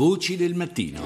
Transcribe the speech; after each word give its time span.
Voci 0.00 0.34
del 0.38 0.54
mattino. 0.54 1.02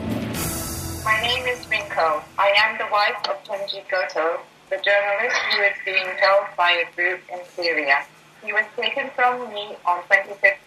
My 1.03 1.21
name 1.21 1.45
is 1.49 1.67
Rinko. 1.67 2.23
I 2.39 2.55
am 2.63 2.79
the 2.79 2.87
wife 2.93 3.19
of 3.29 3.43
Kenji 3.43 3.83
Goto, 3.91 4.39
the 4.71 4.79
journalist 4.87 5.37
who 5.51 5.63
is 5.63 5.75
being 5.85 6.17
held 6.23 6.47
by 6.57 6.71
a 6.71 6.87
group 6.95 7.19
in 7.29 7.41
Syria. 7.57 8.07
He 8.45 8.53
was 8.53 8.67
taken 8.77 9.11
from 9.15 9.51
me 9.53 9.75
on 9.85 10.03
25th 10.09 10.65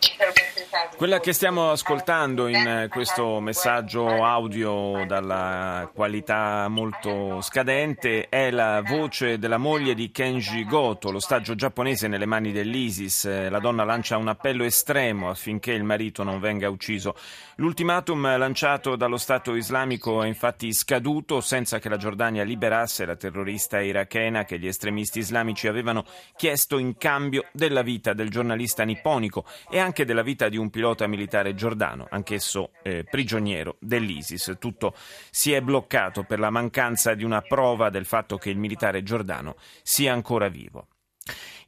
quella 0.96 1.20
che 1.20 1.32
stiamo 1.32 1.70
ascoltando 1.70 2.48
in 2.48 2.56
eh, 2.56 2.88
questo 2.88 3.40
messaggio 3.40 4.24
audio 4.24 5.06
dalla 5.06 5.90
qualità 5.94 6.68
molto 6.70 7.40
scadente 7.42 8.28
è 8.30 8.50
la 8.50 8.82
voce 8.82 9.38
della 9.38 9.58
moglie 9.58 9.94
di 9.94 10.10
Kenji 10.10 10.66
Goto, 10.66 11.12
l'ostaggio 11.12 11.54
giapponese 11.54 12.08
nelle 12.08 12.26
mani 12.26 12.52
dell'ISIS. 12.52 13.26
Eh, 13.26 13.50
la 13.50 13.60
donna 13.60 13.84
lancia 13.84 14.18
un 14.18 14.28
appello 14.28 14.64
estremo 14.64 15.30
affinché 15.30 15.74
il 15.74 15.84
marito 15.84 16.24
non 16.24 16.40
venga 16.40 16.68
ucciso. 16.68 17.16
L'ultimatum 17.58 18.38
lanciato 18.38 18.96
dallo 18.96 19.18
Stato 19.18 19.56
islamico 19.56 20.24
è 20.24 20.28
infatti 20.28 20.74
scaduto 20.74 21.42
senza 21.42 21.78
che 21.78 21.90
la 21.90 21.98
Giordania 21.98 22.44
liberasse 22.44 23.06
la 23.06 23.16
terrorista 23.16 23.80
irachena 23.80 24.46
che 24.46 24.58
gli 24.58 24.68
estremisti 24.68 25.20
islamici 25.20 25.68
avevano 25.68 26.06
chiesto 26.36 26.80
in 26.80 26.98
cambio 26.98 27.46
della 27.68 27.82
vita 27.82 28.14
del 28.14 28.30
giornalista 28.30 28.84
nipponico 28.84 29.46
e 29.70 29.80
anche 29.80 30.06
della 30.06 30.22
vita 30.22 30.50
di 30.50 30.58
un 30.58 30.70
pilota 30.70 31.06
militare 31.08 31.54
giordano, 31.54 32.08
anch'esso 32.10 32.72
eh, 32.82 33.04
prigioniero 33.04 33.76
dell'ISIS. 33.80 34.56
Tutto 34.60 34.94
si 35.30 35.52
è 35.52 35.62
bloccato 35.62 36.24
per 36.24 36.40
la 36.40 36.50
mancanza 36.50 37.14
di 37.14 37.24
una 37.24 37.42
prova 37.42 37.90
del 37.90 38.06
fatto 38.06 38.38
che 38.38 38.50
il 38.50 38.58
militare 38.58 39.04
giordano 39.04 39.56
sia 39.84 40.14
ancora 40.14 40.48
vivo. 40.48 40.88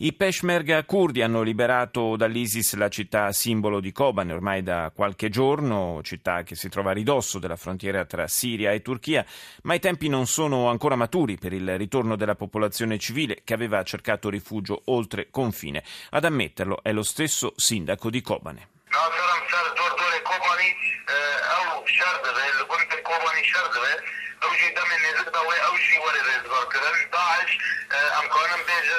I 0.01 0.13
Peshmerga 0.13 0.85
kurdi 0.85 1.21
hanno 1.21 1.41
liberato 1.41 2.15
dall'ISIS 2.15 2.75
la 2.75 2.87
città 2.87 3.33
simbolo 3.33 3.81
di 3.81 3.91
Kobane 3.91 4.31
ormai 4.31 4.63
da 4.63 4.93
qualche 4.95 5.27
giorno, 5.27 5.99
città 6.03 6.43
che 6.43 6.55
si 6.55 6.69
trova 6.69 6.91
a 6.91 6.93
ridosso 6.93 7.37
della 7.37 7.57
frontiera 7.57 8.05
tra 8.05 8.25
Siria 8.25 8.71
e 8.71 8.81
Turchia, 8.81 9.25
ma 9.63 9.73
i 9.73 9.79
tempi 9.79 10.07
non 10.07 10.25
sono 10.25 10.69
ancora 10.69 10.95
maturi 10.95 11.37
per 11.37 11.51
il 11.51 11.77
ritorno 11.77 12.15
della 12.15 12.35
popolazione 12.35 12.97
civile 12.97 13.41
che 13.43 13.53
aveva 13.53 13.83
cercato 13.83 14.29
rifugio 14.29 14.83
oltre 14.85 15.27
confine. 15.31 15.83
Ad 16.11 16.23
ammetterlo 16.23 16.81
è 16.81 16.93
lo 16.93 17.03
stesso 17.03 17.51
sindaco 17.57 18.09
di 18.09 18.21
Kobane. 18.21 18.69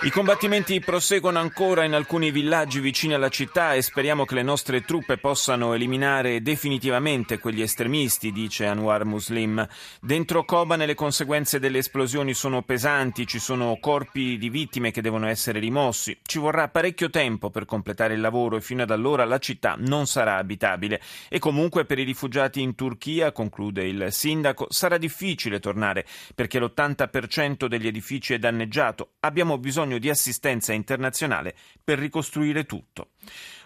I 0.03 0.11
combattimenti 0.11 0.81
proseguono 0.81 1.39
ancora 1.39 1.85
in 1.85 1.95
alcuni 1.95 2.31
villaggi 2.31 2.81
vicini 2.81 3.15
alla 3.15 3.29
città 3.29 3.75
e 3.75 3.83
speriamo 3.83 4.25
che 4.25 4.35
le 4.35 4.43
nostre 4.43 4.83
truppe 4.83 5.19
possano 5.19 5.73
eliminare 5.73 6.43
definitivamente 6.43 7.39
quegli 7.39 7.63
estremisti, 7.63 8.33
dice 8.33 8.67
Anwar 8.67 9.05
Muslim. 9.05 9.67
Dentro 10.01 10.45
Kobane 10.45 10.87
le 10.87 10.95
conseguenze 10.95 11.59
delle 11.59 11.79
esplosioni 11.79 12.35
sono 12.35 12.63
pesanti, 12.63 13.27
ci 13.27 13.39
sono 13.39 13.79
corpi 13.81 14.37
di 14.37 14.49
vittime 14.49 14.91
che 14.91 15.03
devono 15.03 15.29
essere 15.29 15.59
rimossi. 15.59 16.19
Ci 16.23 16.39
vorrà 16.39 16.69
parecchio 16.69 17.09
tempo 17.09 17.51
per 17.51 17.67
completare 17.67 18.15
il 18.15 18.21
lavoro 18.21 18.57
e 18.57 18.63
fino 18.63 18.83
ad 18.83 18.91
allora 18.91 19.25
la 19.25 19.39
città 19.39 19.77
non 19.79 20.07
sarà 20.07 20.37
abitabile. 20.37 21.01
E 21.29 21.39
comunque 21.39 21.85
per 21.85 21.99
i 21.99 22.05
rifugiati 22.05 22.61
in 22.61 22.75
Turchia, 22.75 23.33
conclude 23.33 23.87
il 23.87 24.07
sindaco, 24.11 24.67
sarà 24.71 24.97
difficile 24.97 25.30
tornare 25.35 26.07
perché 26.35 26.59
l'80% 26.59 27.67
degli 27.67 27.87
edifici 27.87 28.35
è 28.35 28.39
danneggiato. 28.39 29.13
Abbiamo 29.21 29.59
bisogno 29.59 29.99
di 29.99 30.09
assistenza 30.09 30.73
internazionale 30.73 31.55
per 31.83 31.99
ricostruire 31.99 32.65
tutto. 32.65 33.11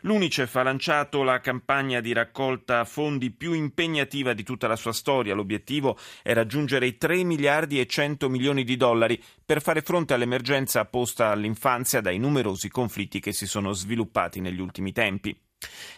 L'UNICEF 0.01 0.55
ha 0.57 0.63
lanciato 0.63 1.23
la 1.23 1.41
campagna 1.41 2.01
di 2.01 2.13
raccolta 2.13 2.85
fondi 2.85 3.31
più 3.31 3.53
impegnativa 3.53 4.35
di 4.35 4.43
tutta 4.43 4.67
la 4.67 4.77
sua 4.77 4.93
storia. 4.93 5.35
L'obiettivo 5.35 5.99
è 6.23 6.35
raggiungere 6.35 6.87
i 6.87 6.99
3 6.99 7.25
miliardi 7.25 7.81
e 7.81 7.87
100 7.87 8.29
milioni 8.29 8.65
di 8.65 8.77
dollari 8.77 9.23
per 9.45 9.63
fare 9.63 9.81
fronte 9.81 10.15
all'emergenza 10.15 10.85
posta 10.85 11.31
all'infanzia 11.31 12.01
dai 12.01 12.19
numerosi 12.19 12.69
conflitti 12.69 13.21
che 13.21 13.33
si 13.33 13.47
sono 13.47 13.73
sviluppati 13.73 14.41
negli 14.41 14.61
ultimi 14.61 14.93
tempi. 14.93 15.44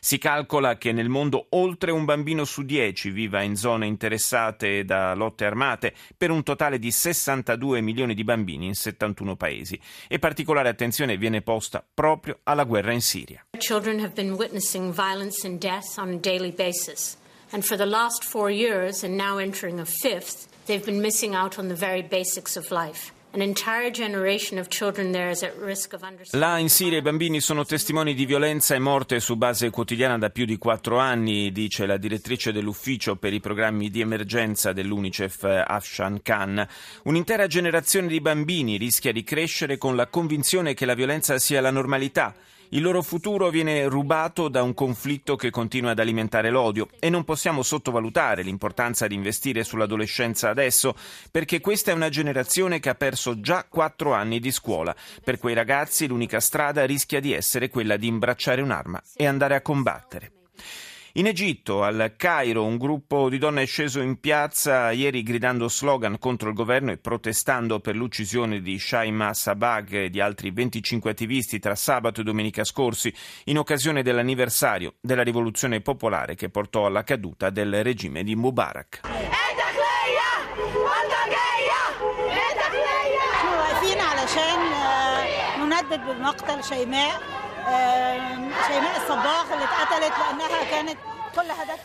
Si 0.01 0.19
calcola 0.19 0.79
che 0.79 0.93
nel 0.93 1.09
mondo 1.09 1.47
oltre 1.51 1.91
un 1.91 2.05
bambino 2.05 2.45
su 2.45 2.63
dieci 2.63 3.11
viva 3.11 3.43
in 3.43 3.57
zone 3.57 3.87
interessate 3.87 4.85
da 4.85 5.15
lotte 5.15 5.45
armate, 5.45 5.95
per 6.17 6.31
un 6.31 6.43
totale 6.43 6.79
di 6.79 6.91
62 6.91 7.81
milioni 7.81 8.15
di 8.15 8.23
bambini 8.23 8.67
in 8.67 8.75
71 8.75 9.35
paesi. 9.37 9.81
E 10.07 10.19
particolare 10.19 10.69
attenzione 10.69 11.17
viene 11.17 11.43
posta 11.43 11.85
proprio 11.93 12.39
alla 12.45 12.65
guerra 12.65 12.93
in 12.93 13.01
Siria. 13.01 13.45
Children 13.59 13.99
have 13.99 14.13
been 14.15 14.33
witnessing 14.33 14.93
violence 14.93 15.47
and 15.47 15.59
death 15.59 15.99
on 15.99 16.11
a 16.11 16.19
daily 16.19 16.53
basis. 16.53 17.17
And 17.51 17.65
for 17.65 17.77
the 17.77 17.87
last 17.87 18.25
four 18.25 18.51
years, 18.51 19.03
and 19.03 19.17
now 19.17 19.39
entering 19.39 19.81
a 19.81 19.85
fifth, 19.85 20.49
they've 20.67 20.85
been 20.85 21.01
missing 21.01 21.35
out 21.35 21.59
on 21.59 21.69
the 21.69 21.77
very 21.77 22.03
basics 22.03 22.57
of 22.57 22.71
life. 22.71 23.13
Là 26.31 26.59
in 26.59 26.69
Siria 26.71 26.99
i 26.99 27.03
bambini 27.03 27.41
sono 27.41 27.67
testimoni 27.67 28.15
di 28.15 28.25
violenza 28.25 28.75
e 28.75 28.79
morte 28.79 29.21
su 29.21 29.37
base 29.37 29.69
quotidiana 29.69 30.17
da 30.17 30.31
più 30.31 30.47
di 30.47 30.57
quattro 30.57 30.99
anni, 30.99 31.53
dice 31.53 31.85
la 31.85 31.99
direttrice 31.99 32.51
dell'ufficio 32.51 33.17
per 33.17 33.35
i 33.35 33.41
programmi 33.41 33.91
di 33.91 34.01
emergenza 34.01 34.73
dell'UNICEF, 34.73 35.65
Afshan 35.67 36.23
Khan. 36.23 36.67
Un'intera 37.05 37.47
generazione 37.47 38.09
di 38.09 38.23
bambini 38.23 38.79
rischia 38.79 39.13
di 39.13 39.23
crescere 39.23 39.77
con 39.77 39.97
la 39.97 40.07
convinzione 40.07 40.73
che 40.73 40.87
la 40.87 40.95
violenza 40.95 41.39
sia 41.39 41.61
la 41.61 41.71
normalità 41.71 42.35
il 42.71 42.83
loro 42.83 43.03
futuro 43.03 43.51
viene 43.51 43.87
rubato 43.87 44.49
da 44.49 44.63
un 44.63 44.75
conflitto 44.75 45.37
che 45.37 45.51
continua 45.51 45.93
ad 45.93 45.99
alimentare 45.99 46.51
l'odio 46.51 46.89
e 46.99 47.11
non 47.11 47.25
possiamo 47.25 47.63
sottovalutare 47.63 48.43
l'importanza 48.43 49.07
di 49.07 49.15
investire 49.15 49.65
sull'adolescenza 49.65 50.49
adesso, 50.49 50.95
perché 51.31 51.61
questa 51.61 51.91
è 51.93 51.95
una 51.95 52.09
generazione 52.09 52.81
che 52.81 52.89
ha 52.89 52.95
perso 52.95 53.41
già 53.41 53.65
quattro 53.69 54.13
anni 54.13 54.41
di 54.41 54.51
scuola. 54.51 54.95
Per 55.23 55.39
quei 55.39 55.55
ragazzi 55.55 56.07
l'unica 56.07 56.41
strada 56.41 56.85
rischia 56.85 57.21
di 57.21 57.33
essere 57.33 57.69
quella 57.69 57.97
di 57.97 58.07
imbracciare 58.07 58.63
un'arma 58.63 59.03
e 59.15 59.27
andare 59.27 59.55
a 59.55 59.61
combattere. 59.61 60.33
In 61.16 61.28
Egitto, 61.28 61.84
al 61.84 62.14
Cairo, 62.18 62.64
un 62.64 62.78
gruppo 62.78 63.30
di 63.30 63.38
donne 63.38 63.64
è 63.64 63.66
sceso 63.66 64.00
in 64.00 64.20
piazza 64.20 64.92
ieri 64.92 65.24
gridando 65.24 65.68
slogan 65.68 66.18
contro 66.20 66.50
il 66.50 66.56
governo 66.56 66.92
e 66.92 66.98
protestando 66.98 67.80
per 67.80 67.96
l'uccisione 67.96 68.62
di 68.62 68.80
Shaima 68.80 69.34
Sabag 69.34 69.94
e 69.94 70.10
di 70.10 70.22
altri 70.22 70.52
25 70.52 71.12
attivisti 71.12 71.60
tra 71.60 71.76
sabato 71.76 72.22
e 72.22 72.24
domenica 72.24 72.64
scorsi, 72.64 73.14
in 73.46 73.58
occasione 73.58 74.04
dell'anniversario 74.04 74.94
della 75.02 75.24
rivoluzione 75.24 75.82
popolare 75.82 76.36
che 76.36 76.50
portò 76.50 76.86
alla 76.86 77.04
caduta 77.04 77.50
del 77.50 77.84
regime 77.84 78.24
di 78.24 78.36
Mubarak. 78.36 79.02
نندد 85.72 86.06
بمقتل 86.06 86.64
شيماء 86.64 87.35
شيماء 88.67 88.97
الصباغ 88.97 89.53
اللي 89.55 89.65
اتقتلت 89.65 90.13
لأنها 90.19 90.65
كانت 90.71 90.99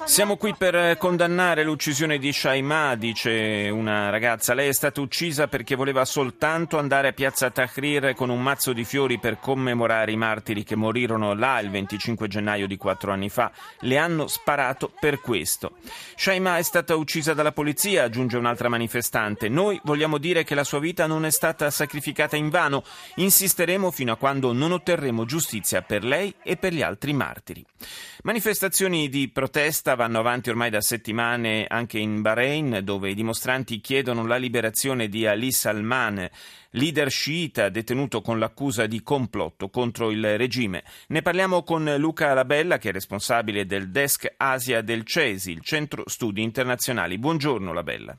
Siamo 0.06 0.38
qui 0.38 0.56
per 0.56 0.98
condannare 0.98 1.64
l'uccisione 1.64 2.18
di 2.18 2.32
Shaima, 2.32 2.96
dice 2.96 3.70
una 3.72 4.10
ragazza. 4.10 4.54
Lei 4.54 4.70
è 4.70 4.74
stata 4.74 5.02
uccisa 5.02 5.48
perché 5.48 5.76
voleva 5.76 6.06
soltanto 6.06 6.78
andare 6.78 7.10
a 7.10 7.12
piazza 7.12 7.50
Tahrir 7.50 8.14
con 8.14 8.30
un 8.30 8.42
mazzo 8.42 8.72
di 8.72 8.86
fiori 8.86 9.20
per 9.20 9.40
commemorare 9.40 10.12
i 10.12 10.18
martiri 10.18 10.64
che 10.64 10.76
morirono 10.76 11.34
là 11.34 11.60
il 11.60 11.70
25 11.70 12.28
gennaio 12.28 12.66
di 12.66 12.78
quattro 12.78 13.12
anni 13.12 13.30
fa. 13.30 13.52
Le 13.82 13.98
hanno 13.98 14.28
sparato 14.28 14.92
per 15.00 15.20
questo. 15.20 15.74
Shaima 16.16 16.58
è 16.58 16.64
stata 16.64 16.96
uccisa 16.96 17.34
dalla 17.34 17.52
polizia, 17.52 18.04
aggiunge 18.04 18.38
un'altra 18.38 18.70
manifestante. 18.70 19.50
Noi 19.50 19.80
vogliamo 19.84 20.18
dire 20.18 20.44
che 20.44 20.56
la 20.56 20.64
sua 20.64 20.80
vita 20.80 21.08
non 21.08 21.26
è 21.26 21.32
stata 21.32 21.70
sacrificata 21.72 22.38
in 22.38 22.50
vano. 22.50 22.84
Insisteremo 23.16 23.92
fino 23.92 24.14
a 24.14 24.18
quando 24.18 24.54
non 24.54 24.72
otterremo 24.72 25.26
giustizia 25.26 25.82
per 25.82 26.04
lei 26.04 26.34
e 26.42 26.56
per 26.58 26.74
gli 26.74 26.82
altri 26.82 27.12
martiri. 27.14 27.66
Manifestazioni 28.24 29.10
di 29.10 29.30
protesta 29.42 29.96
vanno 29.96 30.20
avanti 30.20 30.52
ormai 30.52 30.70
da 30.70 30.82
settimane 30.82 31.66
anche 31.68 31.98
in 31.98 32.22
Bahrain, 32.22 32.82
dove 32.84 33.10
i 33.10 33.16
dimostranti 33.16 33.82
chiedono 33.82 34.28
la 34.28 34.36
liberazione 34.36 35.10
di 35.10 35.26
Ali 35.26 35.52
Salman, 35.52 36.30
leader 36.70 37.10
sciita 37.10 37.70
detenuto 37.70 38.22
con 38.22 38.38
l'accusa 38.38 38.86
di 38.86 39.02
complotto 39.02 39.70
contro 39.70 40.12
il 40.12 40.38
regime. 40.38 40.84
Ne 41.08 41.24
parliamo 41.24 41.64
con 41.64 41.92
Luca 41.98 42.36
Labella, 42.36 42.78
che 42.78 42.90
è 42.90 42.92
responsabile 42.92 43.66
del 43.66 43.90
desk 43.90 44.32
Asia 44.38 44.82
del 44.82 45.04
CESI, 45.04 45.52
il 45.54 45.64
Centro 45.64 46.04
Studi 46.06 46.44
Internazionali. 46.44 47.18
Buongiorno 47.18 47.74
Labella. 47.74 48.16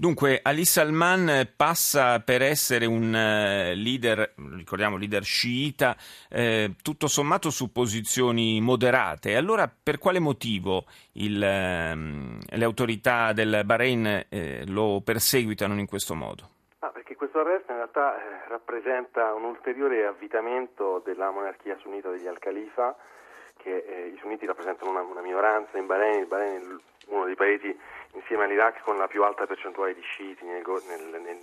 Dunque, 0.00 0.38
Ali 0.44 0.64
Salman 0.64 1.54
passa 1.56 2.20
per 2.20 2.40
essere 2.40 2.86
un 2.86 3.08
uh, 3.08 3.74
leader, 3.74 4.32
ricordiamo 4.54 4.96
leader 4.96 5.24
sciita, 5.24 5.96
eh, 6.30 6.76
tutto 6.84 7.08
sommato 7.08 7.50
su 7.50 7.72
posizioni 7.72 8.60
moderate. 8.60 9.34
Allora, 9.34 9.68
per 9.68 9.98
quale 9.98 10.20
motivo 10.20 10.84
il, 11.14 11.34
uh, 11.34 12.56
le 12.56 12.64
autorità 12.64 13.32
del 13.32 13.62
Bahrain 13.64 14.26
eh, 14.28 14.62
lo 14.68 15.02
perseguitano 15.04 15.76
in 15.76 15.86
questo 15.86 16.14
modo? 16.14 16.48
Ah, 16.78 16.90
perché 16.90 17.16
questo 17.16 17.40
arresto 17.40 17.72
in 17.72 17.78
realtà 17.78 18.14
eh, 18.18 18.48
rappresenta 18.50 19.34
un 19.34 19.42
ulteriore 19.42 20.06
avvitamento 20.06 21.02
della 21.04 21.32
monarchia 21.32 21.76
sunnita 21.82 22.08
degli 22.08 22.28
Al-Khalifa 22.28 22.94
che 23.56 23.84
eh, 23.84 24.12
i 24.14 24.18
sunniti 24.20 24.46
rappresentano 24.46 24.92
una, 24.92 25.00
una, 25.00 25.22
minoranza 25.22 25.76
in 25.76 25.86
Bahrain, 25.86 26.20
il 26.20 26.26
Bahrain 26.26 26.60
è 26.62 27.12
uno 27.12 27.24
dei 27.24 27.34
paesi 27.34 27.76
insieme 28.28 28.44
all'Iraq 28.44 28.82
con 28.82 28.98
la 28.98 29.06
più 29.06 29.22
alta 29.24 29.46
percentuale 29.46 29.94
di 29.94 30.02
sciiti 30.02 30.44
nel, 30.44 30.62
nel, 30.62 31.22
nel, 31.22 31.38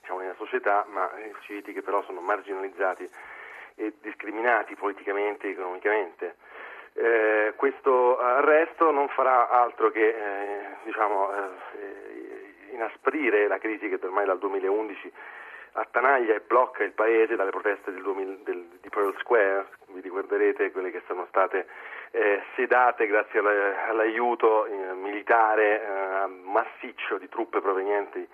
diciamo, 0.00 0.20
nella 0.20 0.34
società, 0.38 0.86
ma 0.88 1.14
eh, 1.16 1.34
sciiti 1.40 1.74
che 1.74 1.82
però 1.82 2.02
sono 2.04 2.22
marginalizzati 2.22 3.06
e 3.74 3.92
discriminati 4.00 4.74
politicamente 4.74 5.46
e 5.48 5.50
economicamente. 5.50 6.36
Eh, 6.94 7.52
questo 7.56 8.18
arresto 8.18 8.90
non 8.90 9.08
farà 9.08 9.50
altro 9.50 9.90
che 9.90 10.08
eh, 10.08 10.66
diciamo, 10.84 11.30
eh, 11.30 12.72
inasprire 12.72 13.46
la 13.46 13.58
crisi 13.58 13.90
che 13.90 13.98
ormai 14.02 14.24
dal 14.24 14.38
2011 14.38 15.12
attanaglia 15.72 16.34
e 16.34 16.40
blocca 16.40 16.82
il 16.82 16.92
paese 16.92 17.36
dalle 17.36 17.50
proteste 17.50 17.92
del 17.92 18.02
2000, 18.02 18.36
del, 18.44 18.66
di 18.80 18.88
Pearl 18.88 19.14
Square, 19.18 19.66
vi 19.88 20.00
ricorderete 20.00 20.72
quelle 20.72 20.90
che 20.90 21.02
sono 21.06 21.26
state 21.28 21.66
eh, 22.12 22.42
sedate 22.56 23.06
grazie 23.06 23.40
all'aiuto 23.40 24.66
eh, 24.66 24.94
militare 24.94 25.82
eh, 25.82 26.26
massiccio 26.44 27.18
di 27.18 27.28
truppe 27.28 27.60
provenienti 27.60 28.26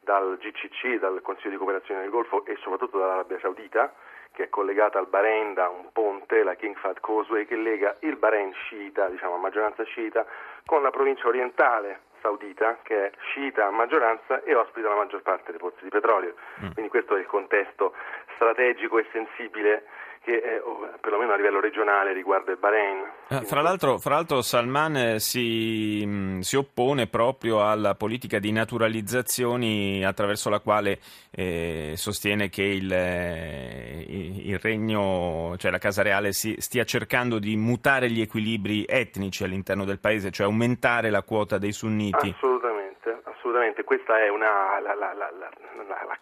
dal 0.00 0.36
GCC, 0.38 0.98
dal 0.98 1.20
Consiglio 1.22 1.50
di 1.50 1.56
cooperazione 1.56 2.00
del 2.00 2.10
Golfo 2.10 2.44
e 2.44 2.56
soprattutto 2.56 2.98
dall'Arabia 2.98 3.38
Saudita 3.40 3.92
che 4.32 4.44
è 4.44 4.48
collegata 4.48 4.98
al 4.98 5.08
Bahrain 5.08 5.54
da 5.54 5.68
un 5.68 5.92
ponte, 5.92 6.42
la 6.42 6.54
King 6.54 6.74
Fahd 6.76 7.00
Causeway, 7.00 7.44
che 7.44 7.56
lega 7.56 7.96
il 8.00 8.16
Bahrain 8.16 8.52
sciita, 8.52 9.08
diciamo 9.08 9.34
a 9.34 9.38
maggioranza 9.38 9.82
sciita, 9.84 10.26
con 10.64 10.82
la 10.82 10.90
provincia 10.90 11.28
orientale 11.28 12.00
saudita, 12.22 12.78
che 12.82 13.06
è 13.06 13.10
sciita 13.18 13.66
a 13.66 13.70
maggioranza 13.70 14.42
e 14.42 14.54
ospita 14.54 14.88
la 14.88 14.94
maggior 14.94 15.22
parte 15.22 15.50
dei 15.50 15.60
pozzi 15.60 15.82
di 15.82 15.90
petrolio. 15.90 16.34
Mm. 16.62 16.70
Quindi 16.72 16.90
questo 16.90 17.16
è 17.16 17.20
il 17.20 17.26
contesto 17.26 17.94
strategico 18.34 18.98
e 18.98 19.06
sensibile 19.12 19.84
che 20.22 20.36
eh, 20.36 20.62
perlomeno 21.00 21.32
a 21.32 21.36
livello 21.36 21.60
regionale 21.60 22.12
riguarda 22.12 22.52
il 22.52 22.58
Bahrain. 22.58 23.04
Eh, 23.28 23.42
fra, 23.42 23.60
l'altro, 23.60 23.98
fra, 23.98 24.14
l'altro, 24.14 24.40
Salman 24.40 24.96
eh, 24.96 25.18
si, 25.18 26.04
mh, 26.06 26.40
si, 26.40 26.56
oppone 26.56 27.08
proprio 27.08 27.66
alla 27.66 27.94
politica 27.94 28.38
di 28.38 28.52
naturalizzazioni 28.52 30.04
attraverso 30.04 30.48
la 30.48 30.60
quale 30.60 30.98
eh, 31.32 31.94
sostiene 31.96 32.48
che 32.48 32.62
il, 32.62 32.92
eh, 32.92 34.04
il, 34.06 34.58
regno, 34.60 35.56
cioè 35.58 35.72
la 35.72 35.78
Casa 35.78 36.02
Reale, 36.02 36.32
si, 36.32 36.54
stia 36.58 36.84
cercando 36.84 37.40
di 37.40 37.56
mutare 37.56 38.08
gli 38.08 38.20
equilibri 38.20 38.84
etnici 38.86 39.42
all'interno 39.42 39.84
del 39.84 39.98
paese, 39.98 40.30
cioè 40.30 40.46
aumentare 40.46 41.10
la 41.10 41.22
quota 41.22 41.58
dei 41.58 41.72
sunniti. 41.72 42.28
Assolutamente, 42.28 43.20
assolutamente. 43.24 43.82
questo 43.82 44.14
è 44.14 44.28
una, 44.28 44.78
la, 44.80 44.94
la, 44.94 45.12
la, 45.14 45.30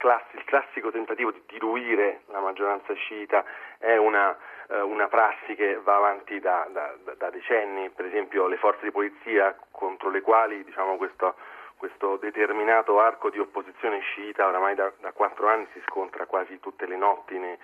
classi, 0.00 0.36
il 0.36 0.44
classico 0.44 0.90
tentativo 0.90 1.30
di 1.30 1.42
diluire 1.46 2.22
la 2.28 2.40
maggioranza 2.40 2.92
sciita 2.94 3.44
è 3.78 3.96
una, 3.96 4.36
eh, 4.68 4.80
una 4.80 5.08
prassi 5.08 5.54
che 5.54 5.78
va 5.82 5.96
avanti 5.96 6.40
da, 6.40 6.66
da, 6.70 6.94
da, 7.16 7.30
decenni, 7.30 7.90
per 7.90 8.06
esempio 8.06 8.46
le 8.46 8.56
forze 8.56 8.84
di 8.84 8.90
polizia 8.90 9.54
contro 9.70 10.08
le 10.10 10.22
quali 10.22 10.64
diciamo, 10.64 10.96
questo, 10.96 11.34
questo, 11.76 12.16
determinato 12.16 12.98
arco 12.98 13.30
di 13.30 13.38
opposizione 13.38 14.00
sciita 14.00 14.46
oramai 14.46 14.74
da, 14.74 14.90
quattro 15.12 15.48
anni 15.48 15.66
si 15.72 15.82
scontra 15.86 16.26
quasi 16.26 16.58
tutte 16.60 16.86
le 16.86 16.96
notti 16.96 17.38
nei, 17.38 17.56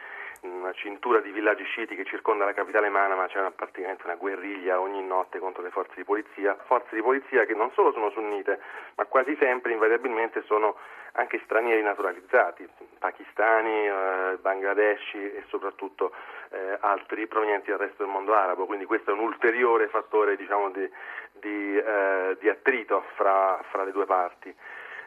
una 0.46 0.72
cintura 0.72 1.20
di 1.20 1.30
villaggi 1.30 1.64
sciiti 1.64 1.94
che 1.94 2.04
circonda 2.04 2.44
la 2.44 2.52
capitale 2.52 2.88
Manama, 2.88 3.26
c'è 3.26 3.38
una, 3.38 3.50
praticamente 3.50 4.02
una 4.04 4.16
guerriglia 4.16 4.80
ogni 4.80 5.02
notte 5.02 5.38
contro 5.38 5.62
le 5.62 5.70
forze 5.70 5.94
di 5.96 6.04
polizia, 6.04 6.56
forze 6.66 6.94
di 6.94 7.02
polizia 7.02 7.44
che 7.44 7.54
non 7.54 7.70
solo 7.72 7.92
sono 7.92 8.10
sunnite, 8.10 8.60
ma 8.96 9.04
quasi 9.06 9.36
sempre 9.38 9.72
invariabilmente 9.72 10.42
sono 10.46 10.76
anche 11.12 11.40
stranieri 11.44 11.82
naturalizzati, 11.82 12.68
pakistani, 12.98 13.86
eh, 13.86 14.38
bangladeshi 14.40 15.18
e 15.18 15.44
soprattutto 15.48 16.12
eh, 16.50 16.76
altri 16.80 17.26
provenienti 17.26 17.70
dal 17.70 17.78
resto 17.78 18.02
del 18.02 18.12
mondo 18.12 18.34
arabo, 18.34 18.66
quindi 18.66 18.84
questo 18.84 19.10
è 19.10 19.14
un 19.14 19.20
ulteriore 19.20 19.88
fattore 19.88 20.36
diciamo, 20.36 20.70
di, 20.70 20.88
di, 21.32 21.76
eh, 21.76 22.36
di, 22.38 22.48
attrito 22.48 23.04
fra, 23.14 23.60
fra 23.70 23.84
le 23.84 23.92
due 23.92 24.04
parti. 24.04 24.54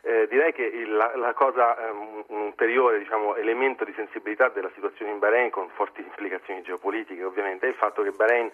Eh, 0.01 0.27
direi 0.29 0.53
che 0.53 0.63
il, 0.63 0.95
la, 0.95 1.11
la, 1.15 1.33
cosa, 1.33 1.75
um, 1.91 2.23
un 2.27 2.41
ulteriore 2.41 2.99
diciamo, 2.99 3.35
elemento 3.35 3.83
di 3.83 3.93
sensibilità 3.93 4.49
della 4.49 4.71
situazione 4.73 5.11
in 5.11 5.19
Bahrain, 5.19 5.49
con 5.49 5.67
forti 5.69 6.01
implicazioni 6.01 6.61
geopolitiche 6.61 7.23
ovviamente, 7.23 7.65
è 7.65 7.69
il 7.69 7.75
fatto 7.75 8.01
che 8.01 8.11
Bahrain 8.11 8.49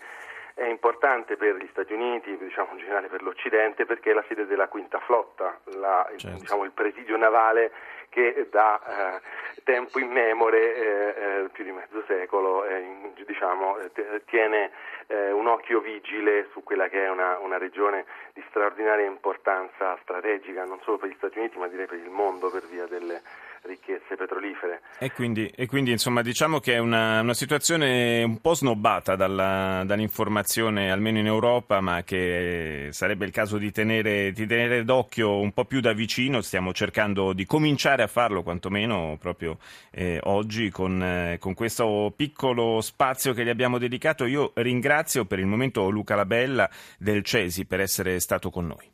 è 0.56 0.66
importante 0.66 1.36
per 1.36 1.56
gli 1.58 1.68
Stati 1.70 1.94
Uniti, 1.94 2.38
diciamo 2.38 2.70
in 2.72 2.78
generale 2.78 3.08
per 3.08 3.22
l'Occidente, 3.22 3.86
perché 3.86 4.12
è 4.12 4.14
la 4.14 4.24
sede 4.28 4.48
della 4.48 4.68
quinta 4.68 5.00
flotta, 5.00 5.60
la, 5.76 6.10
certo. 6.16 6.40
diciamo, 6.40 6.64
il 6.64 6.72
presidio 6.72 7.18
navale 7.18 7.72
che 8.16 8.48
da 8.50 8.80
eh, 8.80 9.22
tempo 9.66 10.00
immemore, 10.00 10.74
eh, 10.74 11.44
eh, 11.44 11.50
più 11.52 11.66
di 11.66 11.72
mezzo 11.72 12.02
secolo, 12.08 12.64
eh, 12.64 13.12
diciamo, 13.28 13.78
eh, 13.80 14.24
tiene 14.26 14.72
un 15.08 15.46
occhio 15.46 15.82
vigile 15.82 16.48
su 16.52 16.64
quella 16.64 16.88
che 16.88 17.04
è 17.04 17.10
una, 17.12 17.38
una, 17.38 17.60
regione 17.60 18.06
di 18.34 18.44
straordinaria 18.50 19.06
importanza 19.06 19.96
strategica, 20.02 20.66
non 20.66 20.80
solo 20.82 20.98
per 20.98 21.10
gli 21.10 21.16
Stati 21.18 21.38
Uniti, 21.38 21.60
ma 21.60 21.68
direi 21.68 21.86
per 21.86 22.00
il 22.00 22.10
mondo 22.10 22.50
per 22.50 22.66
via 22.66 22.88
delle 22.88 23.22
ricchezze 23.66 24.16
petrolifere. 24.16 24.82
E 25.00 25.12
quindi, 25.12 25.52
e 25.56 25.68
quindi 25.68 25.92
insomma, 25.92 26.22
diciamo 26.22 26.60
che 26.60 26.74
è 26.74 26.78
una, 26.78 27.22
una 27.22 27.34
situazione 27.34 28.24
un 28.24 28.40
po' 28.40 28.54
snobbata 28.54 29.16
dalla, 29.16 29.84
dall'informazione, 29.86 30.92
almeno 30.92 31.20
in 31.20 31.28
Europa, 31.28 31.82
ma 31.82 32.04
che 32.04 32.90
sarebbe 32.92 33.26
il 33.26 33.32
caso 33.32 33.58
di 33.58 33.72
tenere, 33.72 34.32
di 34.32 34.46
tenere 34.46 34.84
d'occhio 34.84 35.40
un 35.40 35.52
po' 35.52 35.66
più 35.66 35.82
da 35.82 35.94
vicino. 35.94 36.42
Stiamo 36.42 36.74
cercando 36.74 37.34
di 37.34 37.46
cominciare 37.46 38.04
a 38.06 38.08
farlo, 38.08 38.44
quantomeno 38.44 39.18
proprio 39.20 39.58
eh, 39.92 40.20
oggi, 40.24 40.70
con, 40.70 41.02
eh, 41.02 41.38
con 41.40 41.54
questo 41.54 42.14
piccolo 42.16 42.82
spazio 42.82 43.34
che 43.34 43.44
gli 43.44 43.50
abbiamo 43.50 43.78
dedicato. 43.78 44.26
Io 44.26 44.52
ringrazio 44.56 45.26
per 45.26 45.40
il 45.40 45.46
momento 45.46 45.90
Luca 45.90 46.16
Labella 46.16 46.70
del 46.98 47.24
Cesi 47.24 47.66
per 47.66 47.80
essere 47.80 48.20
stato 48.20 48.50
con 48.50 48.68
noi. 48.68 48.84